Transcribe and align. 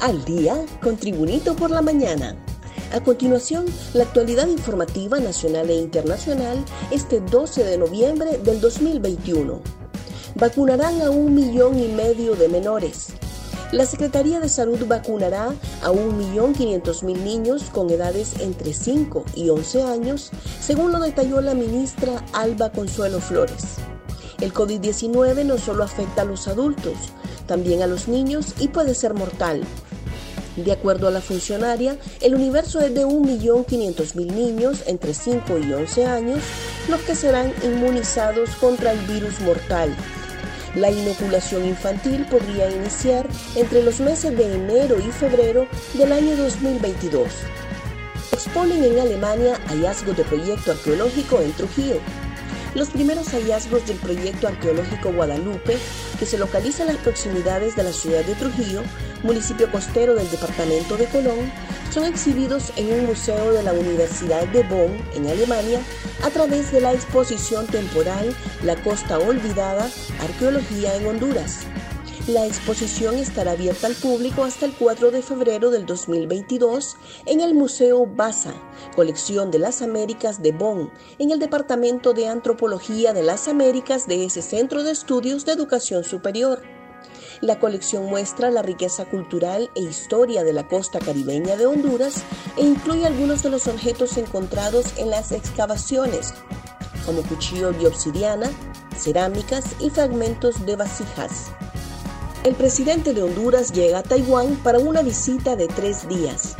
Al 0.00 0.24
día 0.24 0.64
con 0.80 0.96
Tribunito 0.96 1.56
por 1.56 1.72
la 1.72 1.82
mañana. 1.82 2.36
A 2.92 3.00
continuación, 3.00 3.66
la 3.94 4.04
actualidad 4.04 4.46
informativa 4.46 5.18
nacional 5.18 5.70
e 5.70 5.74
internacional 5.74 6.64
este 6.92 7.20
12 7.20 7.64
de 7.64 7.78
noviembre 7.78 8.38
del 8.38 8.60
2021. 8.60 9.60
Vacunarán 10.36 11.02
a 11.02 11.10
un 11.10 11.34
millón 11.34 11.80
y 11.80 11.88
medio 11.88 12.36
de 12.36 12.48
menores. 12.48 13.08
La 13.72 13.86
Secretaría 13.86 14.38
de 14.38 14.48
Salud 14.48 14.86
vacunará 14.86 15.48
a 15.82 15.90
1.500.000 15.90 17.18
niños 17.24 17.64
con 17.64 17.90
edades 17.90 18.38
entre 18.38 18.74
5 18.74 19.24
y 19.34 19.48
11 19.48 19.82
años, 19.82 20.30
según 20.60 20.92
lo 20.92 21.00
detalló 21.00 21.40
la 21.40 21.54
ministra 21.54 22.24
Alba 22.32 22.70
Consuelo 22.70 23.18
Flores. 23.18 23.78
El 24.40 24.54
COVID-19 24.54 25.44
no 25.44 25.58
solo 25.58 25.82
afecta 25.82 26.22
a 26.22 26.24
los 26.24 26.46
adultos, 26.46 26.94
también 27.48 27.82
a 27.82 27.88
los 27.88 28.06
niños 28.06 28.54
y 28.60 28.68
puede 28.68 28.94
ser 28.94 29.14
mortal. 29.14 29.64
De 30.64 30.72
acuerdo 30.72 31.06
a 31.06 31.12
la 31.12 31.20
funcionaria, 31.20 31.96
el 32.20 32.34
universo 32.34 32.80
es 32.80 32.92
de 32.92 33.06
1.500.000 33.06 34.32
niños 34.32 34.82
entre 34.86 35.14
5 35.14 35.56
y 35.58 35.72
11 35.72 36.06
años 36.06 36.40
los 36.88 37.00
que 37.02 37.14
serán 37.14 37.52
inmunizados 37.62 38.50
contra 38.56 38.90
el 38.90 38.98
virus 39.06 39.40
mortal. 39.40 39.94
La 40.74 40.90
inoculación 40.90 41.64
infantil 41.64 42.26
podría 42.28 42.68
iniciar 42.70 43.28
entre 43.54 43.84
los 43.84 44.00
meses 44.00 44.36
de 44.36 44.52
enero 44.52 44.96
y 44.98 45.12
febrero 45.12 45.68
del 45.94 46.12
año 46.12 46.36
2022. 46.36 47.28
Exponen 48.32 48.82
en 48.82 48.98
Alemania 48.98 49.60
hallazgos 49.68 50.16
de 50.16 50.24
proyecto 50.24 50.72
arqueológico 50.72 51.40
en 51.40 51.52
Trujillo. 51.52 52.00
Los 52.74 52.90
primeros 52.90 53.28
hallazgos 53.28 53.86
del 53.86 53.96
proyecto 53.96 54.46
arqueológico 54.46 55.12
Guadalupe, 55.12 55.78
que 56.18 56.26
se 56.26 56.38
localiza 56.38 56.82
en 56.82 56.88
las 56.88 56.98
proximidades 56.98 57.76
de 57.76 57.82
la 57.82 57.92
ciudad 57.92 58.24
de 58.24 58.34
Trujillo, 58.34 58.82
municipio 59.22 59.70
costero 59.72 60.14
del 60.14 60.30
departamento 60.30 60.96
de 60.96 61.06
Colón, 61.06 61.50
son 61.90 62.04
exhibidos 62.04 62.72
en 62.76 62.92
un 62.92 63.06
museo 63.06 63.52
de 63.52 63.62
la 63.62 63.72
Universidad 63.72 64.46
de 64.48 64.62
Bonn, 64.64 65.02
en 65.14 65.26
Alemania, 65.26 65.80
a 66.22 66.30
través 66.30 66.70
de 66.70 66.80
la 66.80 66.92
exposición 66.92 67.66
temporal 67.66 68.34
La 68.62 68.76
Costa 68.76 69.18
Olvidada, 69.18 69.88
Arqueología 70.20 70.94
en 70.96 71.06
Honduras. 71.06 71.60
La 72.28 72.44
exposición 72.44 73.16
estará 73.16 73.52
abierta 73.52 73.86
al 73.86 73.94
público 73.94 74.44
hasta 74.44 74.66
el 74.66 74.74
4 74.74 75.10
de 75.10 75.22
febrero 75.22 75.70
del 75.70 75.86
2022 75.86 76.98
en 77.24 77.40
el 77.40 77.54
Museo 77.54 78.04
Baza, 78.04 78.52
Colección 78.94 79.50
de 79.50 79.58
las 79.58 79.80
Américas 79.80 80.42
de 80.42 80.52
Bonn, 80.52 80.92
en 81.18 81.30
el 81.30 81.38
Departamento 81.38 82.12
de 82.12 82.28
Antropología 82.28 83.14
de 83.14 83.22
las 83.22 83.48
Américas 83.48 84.06
de 84.06 84.26
ese 84.26 84.42
Centro 84.42 84.82
de 84.82 84.90
Estudios 84.90 85.46
de 85.46 85.52
Educación 85.52 86.04
Superior. 86.04 86.60
La 87.40 87.58
colección 87.58 88.04
muestra 88.04 88.50
la 88.50 88.60
riqueza 88.60 89.06
cultural 89.06 89.70
e 89.74 89.80
historia 89.80 90.44
de 90.44 90.52
la 90.52 90.68
costa 90.68 90.98
caribeña 90.98 91.56
de 91.56 91.64
Honduras 91.64 92.22
e 92.58 92.62
incluye 92.62 93.06
algunos 93.06 93.42
de 93.42 93.48
los 93.48 93.66
objetos 93.66 94.18
encontrados 94.18 94.84
en 94.98 95.08
las 95.08 95.32
excavaciones, 95.32 96.34
como 97.06 97.22
cuchillos 97.22 97.78
de 97.78 97.86
obsidiana, 97.86 98.50
cerámicas 98.98 99.64
y 99.80 99.88
fragmentos 99.88 100.66
de 100.66 100.76
vasijas. 100.76 101.52
El 102.44 102.54
presidente 102.54 103.14
de 103.14 103.22
Honduras 103.22 103.72
llega 103.72 103.98
a 103.98 104.02
Taiwán 104.04 104.54
para 104.62 104.78
una 104.78 105.02
visita 105.02 105.56
de 105.56 105.66
tres 105.66 106.08
días. 106.08 106.54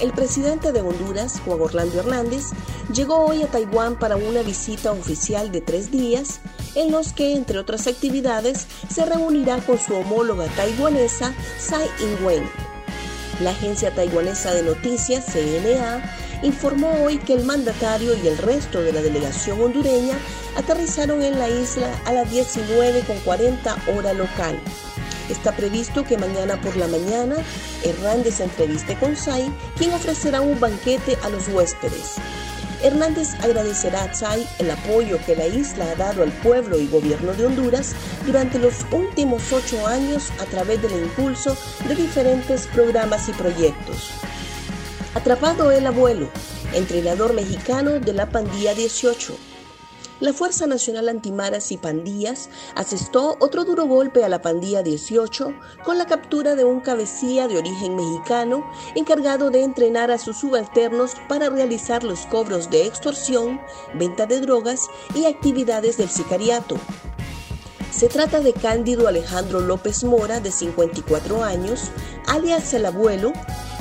El 0.00 0.12
presidente 0.12 0.72
de 0.72 0.80
Honduras, 0.80 1.42
Juan 1.44 1.60
Orlando 1.60 2.00
Hernández, 2.00 2.46
llegó 2.92 3.26
hoy 3.26 3.42
a 3.42 3.46
Taiwán 3.46 3.98
para 3.98 4.16
una 4.16 4.40
visita 4.42 4.92
oficial 4.92 5.52
de 5.52 5.60
tres 5.60 5.90
días, 5.90 6.40
en 6.74 6.90
los 6.90 7.12
que, 7.12 7.34
entre 7.34 7.58
otras 7.58 7.86
actividades, 7.86 8.66
se 8.88 9.04
reunirá 9.04 9.58
con 9.58 9.78
su 9.78 9.94
homóloga 9.94 10.46
taiwanesa, 10.56 11.34
Tsai 11.58 11.86
Ing-wen. 12.00 12.42
La 13.40 13.50
agencia 13.50 13.94
taiwanesa 13.94 14.54
de 14.54 14.62
noticias, 14.62 15.26
CNA, 15.26 16.02
informó 16.42 17.04
hoy 17.04 17.18
que 17.18 17.34
el 17.34 17.44
mandatario 17.44 18.14
y 18.16 18.26
el 18.26 18.38
resto 18.38 18.80
de 18.80 18.94
la 18.94 19.02
delegación 19.02 19.60
hondureña 19.60 20.18
aterrizaron 20.56 21.22
en 21.22 21.38
la 21.38 21.48
isla 21.50 21.90
a 22.06 22.12
las 22.12 22.32
19.40 22.32 23.96
hora 23.96 24.14
local. 24.14 24.58
Está 25.30 25.52
previsto 25.52 26.04
que 26.04 26.18
mañana 26.18 26.60
por 26.60 26.76
la 26.76 26.88
mañana 26.88 27.36
Hernández 27.84 28.40
entreviste 28.40 28.98
con 28.98 29.14
Tsai, 29.14 29.50
quien 29.78 29.92
ofrecerá 29.92 30.40
un 30.40 30.58
banquete 30.58 31.16
a 31.22 31.28
los 31.28 31.46
huéspedes. 31.48 32.16
Hernández 32.82 33.34
agradecerá 33.40 34.04
a 34.04 34.10
Tsai 34.10 34.46
el 34.58 34.70
apoyo 34.70 35.18
que 35.24 35.36
la 35.36 35.46
isla 35.46 35.90
ha 35.90 35.94
dado 35.94 36.24
al 36.24 36.32
pueblo 36.32 36.80
y 36.80 36.88
gobierno 36.88 37.32
de 37.34 37.46
Honduras 37.46 37.94
durante 38.26 38.58
los 38.58 38.74
últimos 38.90 39.52
ocho 39.52 39.86
años 39.86 40.30
a 40.40 40.46
través 40.46 40.82
del 40.82 40.92
impulso 40.92 41.56
de 41.86 41.94
diferentes 41.94 42.66
programas 42.66 43.28
y 43.28 43.32
proyectos. 43.32 44.10
Atrapado 45.14 45.70
el 45.70 45.86
abuelo, 45.86 46.28
entrenador 46.74 47.34
mexicano 47.34 48.00
de 48.00 48.12
la 48.12 48.28
Pandilla 48.28 48.74
18 48.74 49.49
la 50.20 50.34
Fuerza 50.34 50.66
Nacional 50.66 51.08
Antimaras 51.08 51.72
y 51.72 51.78
Pandillas 51.78 52.50
asestó 52.74 53.36
otro 53.40 53.64
duro 53.64 53.86
golpe 53.86 54.22
a 54.22 54.28
la 54.28 54.42
Pandilla 54.42 54.82
18 54.82 55.54
con 55.82 55.96
la 55.96 56.06
captura 56.06 56.54
de 56.54 56.64
un 56.64 56.80
cabecilla 56.80 57.48
de 57.48 57.56
origen 57.56 57.96
mexicano 57.96 58.70
encargado 58.94 59.50
de 59.50 59.64
entrenar 59.64 60.10
a 60.10 60.18
sus 60.18 60.36
subalternos 60.36 61.12
para 61.28 61.48
realizar 61.48 62.04
los 62.04 62.26
cobros 62.26 62.70
de 62.70 62.86
extorsión, 62.86 63.60
venta 63.94 64.26
de 64.26 64.40
drogas 64.40 64.88
y 65.14 65.24
actividades 65.24 65.96
del 65.96 66.10
sicariato. 66.10 66.76
Se 67.90 68.08
trata 68.08 68.40
de 68.40 68.52
Cándido 68.52 69.08
Alejandro 69.08 69.60
López 69.60 70.04
Mora, 70.04 70.40
de 70.40 70.52
54 70.52 71.42
años, 71.42 71.90
alias 72.26 72.72
el 72.72 72.86
abuelo, 72.86 73.32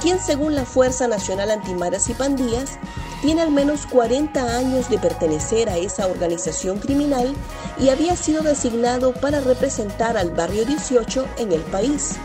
quien 0.00 0.18
según 0.20 0.54
la 0.54 0.64
Fuerza 0.64 1.08
Nacional 1.08 1.50
Antimaras 1.50 2.08
y 2.08 2.14
Pandillas 2.14 2.78
tiene 3.20 3.42
al 3.42 3.50
menos 3.50 3.86
40 3.86 4.56
años 4.56 4.88
de 4.88 4.98
pertenecer 4.98 5.68
a 5.68 5.76
esa 5.76 6.06
organización 6.06 6.78
criminal 6.78 7.34
y 7.78 7.88
había 7.88 8.16
sido 8.16 8.42
designado 8.42 9.12
para 9.12 9.40
representar 9.40 10.16
al 10.16 10.30
barrio 10.30 10.64
18 10.64 11.26
en 11.38 11.52
el 11.52 11.60
país. 11.62 12.16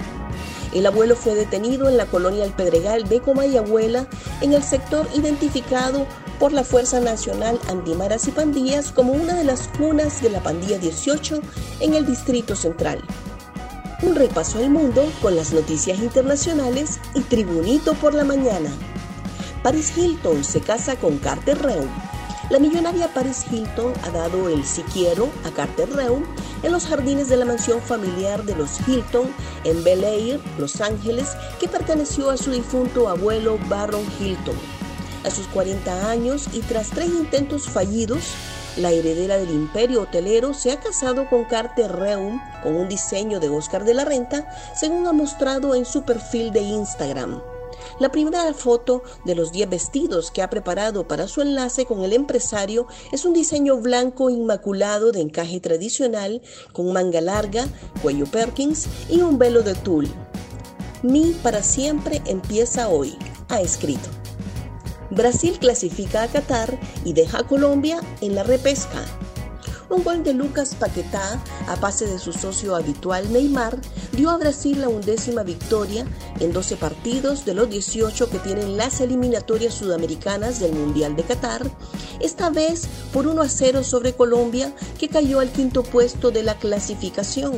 El 0.74 0.86
abuelo 0.88 1.16
fue 1.16 1.36
detenido 1.36 1.88
en 1.88 1.98
la 1.98 2.08
colonia 2.08 2.44
El 2.46 2.52
Pedregal 2.52 3.08
de 3.08 3.22
Comayagüela, 3.22 4.08
en 4.42 4.54
el 4.54 4.64
sector 4.64 5.08
identificado 5.14 6.08
por 6.40 6.52
la 6.52 6.64
Fuerza 6.64 7.00
Nacional 7.00 7.60
Antimaras 7.70 8.28
y 8.28 8.32
Pandillas 8.32 8.92
como 8.92 9.14
una 9.14 9.36
de 9.36 9.44
las 9.44 9.68
cunas 9.68 10.22
de 10.22 10.32
la 10.32 10.42
Pandilla 10.42 10.80
18 10.80 11.42
en 11.80 11.94
el 11.94 12.06
Distrito 12.06 12.56
Central. 12.56 13.04
Un 14.02 14.16
repaso 14.16 14.58
al 14.58 14.70
mundo 14.70 15.10
con 15.22 15.36
las 15.36 15.54
noticias 15.54 16.00
internacionales 16.00 17.00
y 17.14 17.22
Tribunito 17.22 17.94
por 17.94 18.14
la 18.14 18.24
mañana. 18.24 18.70
Paris 19.64 19.98
Hilton 19.98 20.44
se 20.44 20.60
casa 20.60 20.98
con 20.98 21.20
Carter 21.20 21.58
Reum. 21.62 21.88
La 22.50 22.60
millonaria 22.60 23.08
Paris 23.14 23.46
Hilton 23.50 23.94
ha 24.04 24.10
dado 24.10 24.50
el 24.50 24.66
si 24.66 24.82
quiero 24.84 25.30
a 25.46 25.52
Carter 25.52 25.90
Reum 25.90 26.26
en 26.64 26.74
los 26.74 26.86
jardines 26.86 27.30
de 27.30 27.38
la 27.38 27.46
mansión 27.46 27.82
familiar 27.82 28.44
de 28.44 28.56
los 28.58 28.86
Hilton 28.86 29.34
en 29.64 29.82
Bel 29.86 30.04
Air, 30.04 30.42
Los 30.58 30.82
Ángeles, 30.82 31.30
que 31.62 31.70
perteneció 31.70 32.30
a 32.30 32.36
su 32.36 32.52
difunto 32.52 33.08
abuelo 33.08 33.58
Barron 33.70 34.06
Hilton. 34.20 34.56
A 35.24 35.32
sus 35.32 35.48
40 35.48 36.10
años 36.10 36.50
y 36.52 36.60
tras 36.60 36.90
tres 36.90 37.08
intentos 37.08 37.70
fallidos, 37.70 38.34
la 38.76 38.92
heredera 38.92 39.38
del 39.38 39.52
imperio 39.52 40.02
hotelero 40.02 40.54
se 40.54 40.74
ha 40.74 40.80
casado 40.82 41.30
con 41.30 41.46
Carter 41.46 41.90
Reum 41.90 42.42
con 42.64 42.76
un 42.76 42.90
diseño 42.90 43.40
de 43.40 43.48
Oscar 43.48 43.86
de 43.86 43.94
la 43.94 44.04
Renta, 44.04 44.46
según 44.76 45.08
ha 45.08 45.14
mostrado 45.14 45.74
en 45.74 45.86
su 45.86 46.04
perfil 46.04 46.52
de 46.52 46.60
Instagram. 46.60 47.53
La 48.00 48.12
primera 48.12 48.54
foto 48.54 49.04
de 49.26 49.36
los 49.36 49.52
10 49.52 49.70
vestidos 49.70 50.32
que 50.32 50.42
ha 50.42 50.50
preparado 50.50 51.08
para 51.08 51.28
su 51.28 51.42
enlace 51.42 51.86
con 51.86 52.04
el 52.04 52.14
empresario 52.14 52.88
es 53.12 53.26
un 53.26 53.34
diseño 53.34 53.78
blanco 53.78 54.30
inmaculado 54.30 55.12
de 55.12 55.22
encaje 55.22 55.60
tradicional 55.60 56.42
con 56.72 56.92
manga 56.94 57.22
larga, 57.22 57.66
cuello 58.02 58.26
Perkins 58.26 58.88
y 59.10 59.22
un 59.22 59.38
velo 59.38 59.64
de 59.64 59.76
tul. 59.76 60.08
Mi 61.04 61.32
para 61.44 61.64
siempre 61.64 62.22
empieza 62.26 62.90
hoy, 62.90 63.18
ha 63.50 63.62
escrito. 63.62 64.10
Brasil 65.10 65.60
clasifica 65.60 66.24
a 66.24 66.28
Qatar 66.28 66.80
y 67.06 67.14
deja 67.14 67.40
a 67.40 67.48
Colombia 67.48 68.00
en 68.22 68.36
la 68.36 68.44
repesca. 68.44 69.04
Un 69.90 70.04
gol 70.04 70.24
de 70.24 70.34
Lucas 70.34 70.76
Paquetá, 70.76 71.40
a 71.68 71.76
pase 71.76 72.08
de 72.08 72.18
su 72.18 72.34
socio 72.34 72.76
habitual 72.76 73.32
Neymar, 73.32 73.78
dio 74.14 74.30
a 74.30 74.38
Brasil 74.38 74.80
la 74.80 74.90
undécima 74.90 75.44
victoria 75.44 76.06
en 76.40 76.54
12 76.54 76.78
partidos 76.78 77.46
de 77.46 77.56
los 77.56 77.70
18 77.70 78.30
que 78.30 78.40
tienen 78.40 78.78
las 78.78 79.02
eliminatorias 79.02 79.74
sudamericanas 79.74 80.60
del 80.60 80.74
Mundial 80.74 81.16
de 81.16 81.24
Qatar, 81.24 81.64
esta 82.20 82.50
vez 82.50 82.88
por 83.12 83.28
1 83.28 83.42
a 83.42 83.50
0 83.50 83.84
sobre 83.84 84.14
Colombia, 84.14 84.74
que 85.00 85.10
cayó 85.10 85.40
al 85.40 85.52
quinto 85.52 85.84
puesto 85.84 86.32
de 86.32 86.44
la 86.44 86.56
clasificación. 86.56 87.54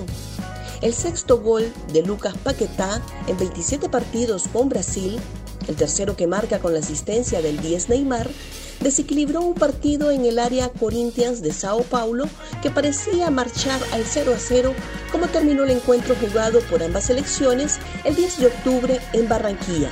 El 0.82 0.94
sexto 0.94 1.42
gol 1.42 1.72
de 1.92 2.04
Lucas 2.04 2.36
Paquetá 2.38 3.02
en 3.28 3.38
27 3.38 3.90
partidos 3.90 4.48
con 4.52 4.70
Brasil, 4.70 5.20
el 5.68 5.76
tercero 5.76 6.16
que 6.16 6.28
marca 6.28 6.60
con 6.60 6.74
la 6.74 6.80
asistencia 6.80 7.42
del 7.42 7.60
10 7.62 7.90
Neymar, 7.90 8.30
desequilibró 8.86 9.42
un 9.42 9.56
partido 9.56 10.12
en 10.12 10.26
el 10.26 10.38
área 10.38 10.70
Corinthians 10.70 11.42
de 11.42 11.52
Sao 11.52 11.82
Paulo 11.82 12.30
que 12.62 12.70
parecía 12.70 13.32
marchar 13.32 13.82
al 13.92 14.06
0 14.06 14.34
a 14.36 14.38
0 14.38 14.76
como 15.12 15.28
terminó 15.28 15.64
el 15.64 15.72
encuentro 15.72 16.16
jugado 16.22 16.60
por 16.70 16.84
ambas 16.84 17.06
selecciones 17.06 17.80
el 18.04 18.16
10 18.16 18.38
de 18.38 18.46
octubre 18.46 19.00
en 19.14 19.28
Barranquilla. 19.28 19.90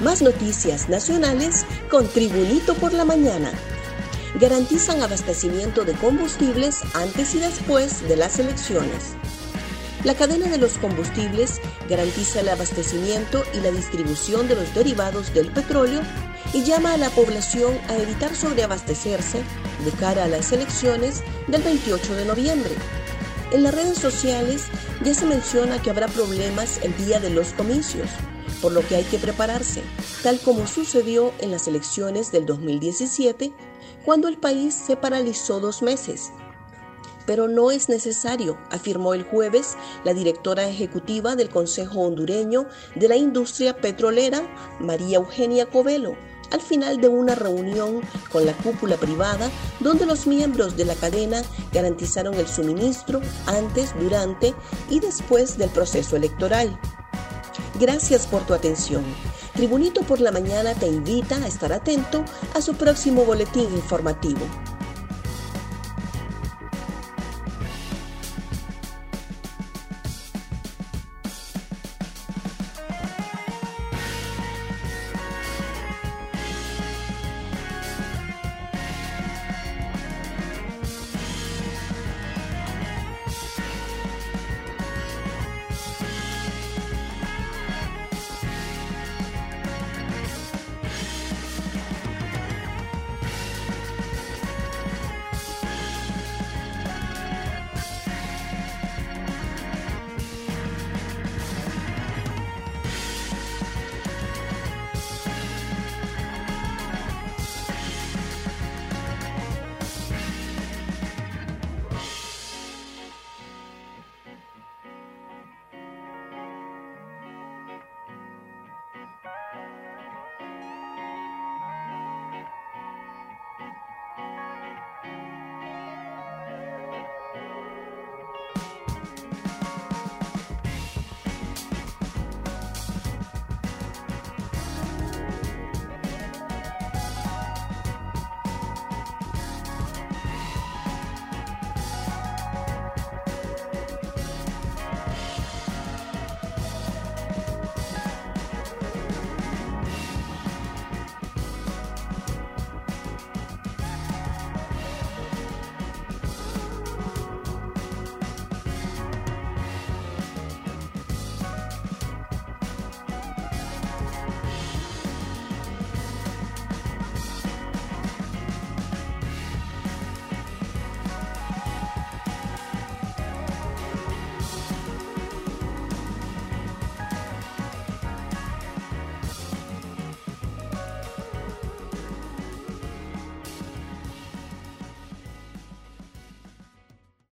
Más 0.00 0.22
noticias 0.22 0.88
nacionales 0.88 1.66
con 1.90 2.08
Tribunito 2.08 2.72
por 2.76 2.94
la 2.94 3.04
mañana. 3.04 3.52
Garantizan 4.40 5.02
abastecimiento 5.02 5.84
de 5.84 5.92
combustibles 5.92 6.80
antes 6.94 7.34
y 7.34 7.40
después 7.40 8.08
de 8.08 8.16
las 8.16 8.38
elecciones. 8.38 9.16
La 10.02 10.14
cadena 10.14 10.48
de 10.48 10.56
los 10.56 10.78
combustibles 10.78 11.60
garantiza 11.90 12.40
el 12.40 12.48
abastecimiento 12.48 13.44
y 13.52 13.60
la 13.60 13.70
distribución 13.70 14.48
de 14.48 14.54
los 14.54 14.74
derivados 14.74 15.34
del 15.34 15.52
petróleo 15.52 16.00
y 16.52 16.62
llama 16.64 16.94
a 16.94 16.96
la 16.98 17.10
población 17.10 17.78
a 17.88 17.96
evitar 17.96 18.34
sobreabastecerse 18.34 19.42
de 19.84 19.90
cara 19.92 20.24
a 20.24 20.28
las 20.28 20.52
elecciones 20.52 21.22
del 21.48 21.62
28 21.62 22.14
de 22.14 22.24
noviembre. 22.24 22.72
En 23.52 23.62
las 23.62 23.74
redes 23.74 23.98
sociales 23.98 24.66
ya 25.02 25.14
se 25.14 25.26
menciona 25.26 25.80
que 25.80 25.90
habrá 25.90 26.08
problemas 26.08 26.78
el 26.82 26.96
día 26.96 27.20
de 27.20 27.30
los 27.30 27.52
comicios, 27.52 28.08
por 28.60 28.72
lo 28.72 28.86
que 28.86 28.96
hay 28.96 29.04
que 29.04 29.18
prepararse, 29.18 29.82
tal 30.22 30.40
como 30.40 30.66
sucedió 30.66 31.32
en 31.40 31.50
las 31.50 31.68
elecciones 31.68 32.32
del 32.32 32.46
2017, 32.46 33.52
cuando 34.04 34.28
el 34.28 34.36
país 34.36 34.74
se 34.74 34.96
paralizó 34.96 35.60
dos 35.60 35.82
meses 35.82 36.32
pero 37.26 37.48
no 37.48 37.70
es 37.70 37.88
necesario, 37.88 38.58
afirmó 38.70 39.14
el 39.14 39.22
jueves 39.22 39.76
la 40.04 40.12
directora 40.14 40.68
ejecutiva 40.68 41.36
del 41.36 41.50
Consejo 41.50 42.00
Hondureño 42.00 42.66
de 42.94 43.08
la 43.08 43.16
Industria 43.16 43.76
Petrolera, 43.76 44.42
María 44.80 45.18
Eugenia 45.18 45.66
Covelo, 45.66 46.16
al 46.52 46.60
final 46.60 47.00
de 47.00 47.08
una 47.08 47.34
reunión 47.34 48.00
con 48.30 48.46
la 48.46 48.52
cúpula 48.52 48.96
privada 48.96 49.50
donde 49.80 50.06
los 50.06 50.26
miembros 50.26 50.76
de 50.76 50.84
la 50.84 50.94
cadena 50.94 51.42
garantizaron 51.72 52.34
el 52.34 52.46
suministro 52.46 53.20
antes, 53.46 53.94
durante 53.98 54.54
y 54.88 55.00
después 55.00 55.58
del 55.58 55.70
proceso 55.70 56.16
electoral. 56.16 56.78
Gracias 57.80 58.26
por 58.26 58.46
tu 58.46 58.54
atención. 58.54 59.02
Tribunito 59.54 60.02
por 60.02 60.20
la 60.20 60.30
Mañana 60.30 60.74
te 60.74 60.86
invita 60.86 61.36
a 61.36 61.46
estar 61.46 61.72
atento 61.72 62.24
a 62.54 62.62
su 62.62 62.74
próximo 62.74 63.24
boletín 63.24 63.64
informativo. 63.74 64.40